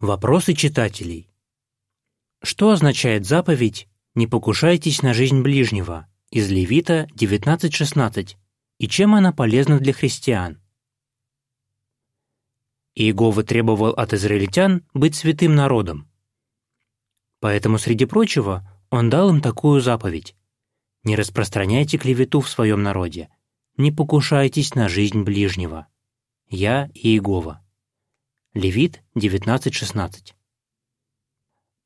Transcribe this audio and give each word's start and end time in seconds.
Вопросы 0.00 0.54
читателей. 0.54 1.28
Что 2.40 2.70
означает 2.70 3.26
заповедь 3.26 3.88
«Не 4.14 4.28
покушайтесь 4.28 5.02
на 5.02 5.12
жизнь 5.12 5.42
ближнего» 5.42 6.06
из 6.30 6.48
Левита 6.48 7.08
19.16 7.16 8.36
и 8.78 8.86
чем 8.86 9.16
она 9.16 9.32
полезна 9.32 9.80
для 9.80 9.92
христиан? 9.92 10.62
Иегова 12.94 13.42
требовал 13.42 13.90
от 13.90 14.14
израильтян 14.14 14.86
быть 14.94 15.16
святым 15.16 15.56
народом. 15.56 16.08
Поэтому, 17.40 17.76
среди 17.76 18.04
прочего, 18.04 18.72
он 18.90 19.10
дал 19.10 19.30
им 19.30 19.40
такую 19.40 19.80
заповедь. 19.80 20.36
«Не 21.02 21.16
распространяйте 21.16 21.98
клевету 21.98 22.40
в 22.40 22.48
своем 22.48 22.84
народе, 22.84 23.30
не 23.76 23.90
покушайтесь 23.90 24.76
на 24.76 24.88
жизнь 24.88 25.24
ближнего. 25.24 25.88
Я 26.48 26.88
Иегова». 26.94 27.64
Левит 28.54 29.02
19.16. 29.14 30.32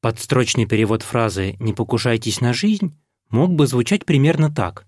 Подстрочный 0.00 0.64
перевод 0.64 1.02
фразы 1.02 1.56
«не 1.58 1.74
покушайтесь 1.74 2.40
на 2.40 2.52
жизнь» 2.52 2.96
мог 3.30 3.52
бы 3.52 3.66
звучать 3.66 4.04
примерно 4.04 4.48
так 4.48 4.86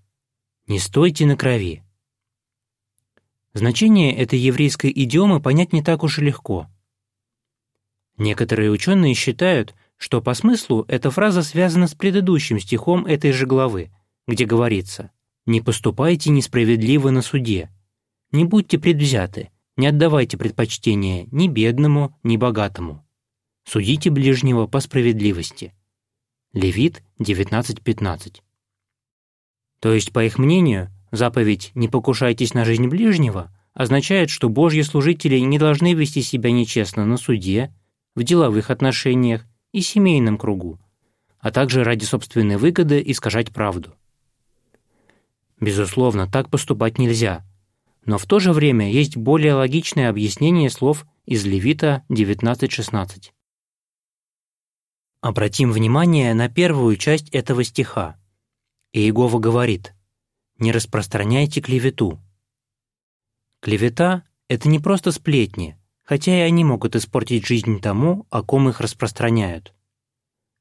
«не 0.67 0.79
стойте 0.79 1.25
на 1.25 1.35
крови». 1.35 1.83
Значение 3.51 4.15
этой 4.15 4.39
еврейской 4.39 4.89
идиомы 4.89 5.41
понять 5.41 5.73
не 5.73 5.83
так 5.83 6.03
уж 6.03 6.19
и 6.19 6.21
легко. 6.21 6.69
Некоторые 8.17 8.71
ученые 8.71 9.13
считают, 9.13 9.75
что 9.97 10.21
по 10.21 10.33
смыслу 10.33 10.85
эта 10.87 11.11
фраза 11.11 11.43
связана 11.43 11.87
с 11.87 11.93
предыдущим 11.93 12.57
стихом 12.57 13.05
этой 13.05 13.33
же 13.33 13.45
главы, 13.45 13.91
где 14.27 14.45
говорится 14.45 15.11
«Не 15.45 15.59
поступайте 15.59 16.29
несправедливо 16.29 17.09
на 17.09 17.21
суде, 17.21 17.69
не 18.31 18.45
будьте 18.45 18.79
предвзяты, 18.79 19.49
не 19.77 19.87
отдавайте 19.87 20.37
предпочтение 20.37 21.27
ни 21.31 21.47
бедному, 21.47 22.17
ни 22.23 22.37
богатому. 22.37 23.05
Судите 23.65 24.09
ближнего 24.09 24.67
по 24.67 24.79
справедливости. 24.79 25.73
Левит 26.53 27.03
19.15. 27.19 28.41
То 29.79 29.93
есть, 29.93 30.13
по 30.13 30.23
их 30.23 30.37
мнению, 30.37 30.91
заповедь 31.11 31.71
«не 31.75 31.89
покушайтесь 31.89 32.53
на 32.53 32.63
жизнь 32.63 32.87
ближнего» 32.87 33.51
означает, 33.73 34.29
что 34.29 34.47
Божьи 34.47 34.81
служители 34.81 35.37
не 35.39 35.59
должны 35.59 35.93
вести 35.93 36.21
себя 36.21 36.51
нечестно 36.51 37.05
на 37.05 37.17
суде, 37.17 37.75
в 38.15 38.23
деловых 38.23 38.69
отношениях 38.69 39.45
и 39.73 39.81
семейном 39.81 40.37
кругу, 40.37 40.79
а 41.39 41.51
также 41.51 41.83
ради 41.83 42.05
собственной 42.05 42.55
выгоды 42.55 43.03
искажать 43.05 43.51
правду. 43.51 43.93
Безусловно, 45.59 46.31
так 46.31 46.49
поступать 46.49 46.97
нельзя– 46.97 47.43
но 48.05 48.17
в 48.17 48.25
то 48.25 48.39
же 48.39 48.53
время 48.53 48.89
есть 48.89 49.17
более 49.17 49.55
логичное 49.55 50.09
объяснение 50.09 50.69
слов 50.69 51.05
из 51.25 51.45
Левита 51.45 52.03
19.16. 52.09 53.31
Обратим 55.21 55.71
внимание 55.71 56.33
на 56.35 56.47
первую 56.47 56.97
часть 56.97 57.29
этого 57.29 57.63
стиха. 57.63 58.19
Иегова 58.93 59.39
говорит 59.39 59.95
«Не 60.59 60.71
распространяйте 60.71 61.61
клевету». 61.61 62.21
Клевета— 63.59 64.23
это 64.47 64.69
не 64.69 64.77
просто 64.77 65.11
сплетни, 65.11 65.75
хотя 66.03 66.37
и 66.37 66.41
они 66.41 66.63
могут 66.63 66.95
испортить 66.95 67.47
жизнь 67.47 67.81
тому, 67.81 68.27
о 68.29 68.43
ком 68.43 68.69
их 68.69 68.81
распространяют. 68.81 69.73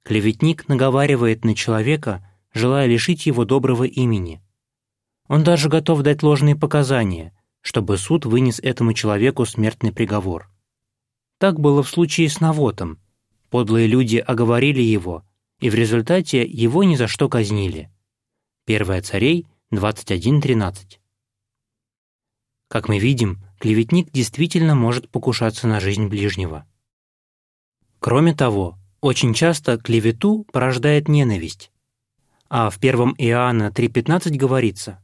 Клеветник 0.02 0.66
наговаривает 0.68 1.44
на 1.44 1.54
человека, 1.54 2.26
желая 2.54 2.86
лишить 2.86 3.26
его 3.26 3.44
доброго 3.44 3.84
имени. 3.84 4.42
Он 5.28 5.44
даже 5.44 5.68
готов 5.68 6.02
дать 6.02 6.22
ложные 6.22 6.56
показания, 6.56 7.33
чтобы 7.64 7.96
суд 7.96 8.26
вынес 8.26 8.60
этому 8.60 8.92
человеку 8.92 9.46
смертный 9.46 9.90
приговор. 9.90 10.50
Так 11.38 11.58
было 11.58 11.82
в 11.82 11.88
случае 11.88 12.28
с 12.28 12.38
Навотом. 12.38 13.00
Подлые 13.48 13.86
люди 13.86 14.18
оговорили 14.18 14.82
его, 14.82 15.24
и 15.60 15.70
в 15.70 15.74
результате 15.74 16.44
его 16.44 16.84
ни 16.84 16.94
за 16.94 17.08
что 17.08 17.30
казнили. 17.30 17.90
1 18.66 19.02
Царей 19.02 19.46
21.13. 19.72 20.98
Как 22.68 22.88
мы 22.88 22.98
видим, 22.98 23.42
клеветник 23.58 24.10
действительно 24.12 24.74
может 24.74 25.08
покушаться 25.08 25.66
на 25.66 25.80
жизнь 25.80 26.08
ближнего. 26.08 26.66
Кроме 27.98 28.34
того, 28.34 28.78
очень 29.00 29.32
часто 29.32 29.78
клевету 29.78 30.46
порождает 30.52 31.08
ненависть. 31.08 31.70
А 32.50 32.68
в 32.68 32.76
1 32.76 33.14
Иоанна 33.16 33.70
3.15 33.70 34.36
говорится 34.36 35.03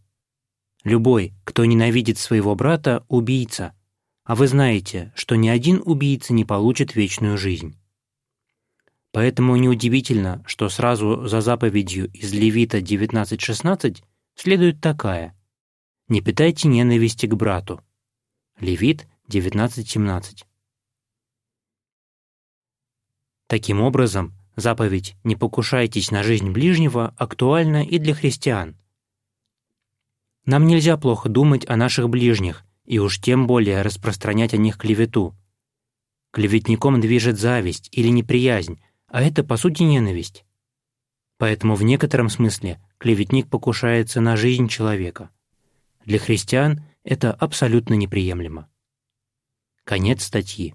Любой, 0.85 1.35
кто 1.45 1.65
ненавидит 1.65 2.19
своего 2.19 2.55
брата, 2.55 3.05
убийца, 3.09 3.75
а 4.25 4.35
вы 4.35 4.49
знаете, 4.49 5.13
что 5.15 5.37
ни 5.37 5.49
один 5.49 5.83
убийца 5.85 6.33
не 6.33 6.45
получит 6.45 6.95
вечную 6.95 7.37
жизнь. 7.37 7.77
Поэтому 9.13 9.57
неудивительно, 9.57 10.43
что 10.47 10.69
сразу 10.69 11.27
за 11.27 11.41
заповедью 11.41 12.11
из 12.13 12.33
Левита 12.33 12.79
19.16 12.79 14.03
следует 14.37 14.81
такая 14.81 15.37
«Не 16.09 16.23
питайте 16.23 16.69
ненависти 16.69 17.27
к 17.27 17.35
брату». 17.35 17.83
Левит 18.61 19.09
19.17. 19.29 20.45
Таким 23.49 23.81
образом, 23.81 24.35
заповедь 24.55 25.17
«Не 25.25 25.35
покушайтесь 25.35 26.13
на 26.13 26.23
жизнь 26.23 26.51
ближнего» 26.51 27.15
актуальна 27.19 27.85
и 27.85 27.99
для 27.99 28.15
христиан, 28.15 28.77
нам 30.51 30.67
нельзя 30.67 30.97
плохо 30.97 31.29
думать 31.29 31.65
о 31.69 31.77
наших 31.77 32.09
ближних 32.09 32.65
и 32.85 32.99
уж 32.99 33.21
тем 33.21 33.47
более 33.47 33.83
распространять 33.83 34.53
о 34.53 34.57
них 34.57 34.79
клевету. 34.79 35.37
Клеветником 36.33 37.01
движет 37.01 37.39
зависть 37.39 37.89
или 37.93 38.09
неприязнь, 38.09 38.83
а 39.07 39.23
это, 39.23 39.45
по 39.45 39.57
сути, 39.57 39.85
ненависть. 39.85 40.45
Поэтому 41.39 41.77
в 41.77 41.85
некотором 41.85 42.29
смысле 42.29 42.83
клеветник 42.99 43.49
покушается 43.49 44.21
на 44.21 44.37
жизнь 44.37 44.67
человека. 44.67 45.31
Для 46.05 46.19
христиан 46.19 46.85
это 47.05 47.33
абсолютно 47.33 47.95
неприемлемо. 47.95 48.69
Конец 49.85 50.25
статьи. 50.25 50.75